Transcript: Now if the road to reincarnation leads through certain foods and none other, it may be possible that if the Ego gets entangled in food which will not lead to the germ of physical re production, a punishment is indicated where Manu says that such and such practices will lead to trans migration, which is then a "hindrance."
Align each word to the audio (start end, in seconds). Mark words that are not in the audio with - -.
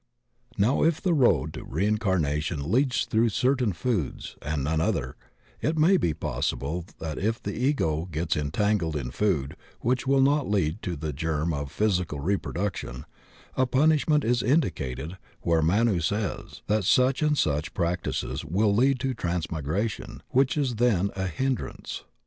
Now 0.57 0.81
if 0.81 0.99
the 0.99 1.13
road 1.13 1.53
to 1.53 1.63
reincarnation 1.63 2.71
leads 2.71 3.05
through 3.05 3.29
certain 3.29 3.71
foods 3.71 4.35
and 4.41 4.63
none 4.63 4.81
other, 4.81 5.15
it 5.61 5.77
may 5.77 5.95
be 5.97 6.11
possible 6.11 6.85
that 6.97 7.19
if 7.19 7.39
the 7.39 7.53
Ego 7.55 8.05
gets 8.11 8.35
entangled 8.35 8.95
in 8.95 9.11
food 9.11 9.55
which 9.81 10.07
will 10.07 10.19
not 10.21 10.49
lead 10.49 10.81
to 10.81 10.95
the 10.95 11.13
germ 11.13 11.53
of 11.53 11.71
physical 11.71 12.19
re 12.19 12.35
production, 12.35 13.05
a 13.55 13.67
punishment 13.67 14.23
is 14.23 14.41
indicated 14.41 15.19
where 15.41 15.61
Manu 15.61 15.99
says 15.99 16.63
that 16.65 16.83
such 16.83 17.21
and 17.21 17.37
such 17.37 17.75
practices 17.75 18.43
will 18.43 18.73
lead 18.73 18.99
to 19.01 19.13
trans 19.13 19.51
migration, 19.51 20.23
which 20.29 20.57
is 20.57 20.77
then 20.77 21.11
a 21.15 21.27
"hindrance." 21.27 22.05